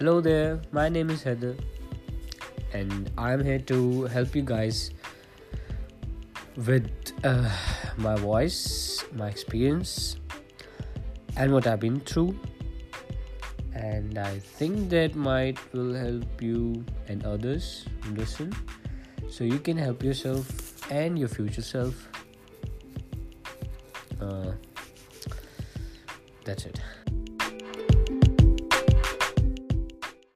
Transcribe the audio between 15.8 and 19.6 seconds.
help you and others listen, so you